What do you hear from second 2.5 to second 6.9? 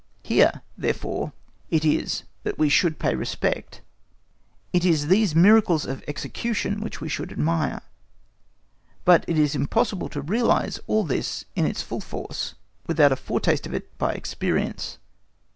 we should pay respect; it is these miracles of execution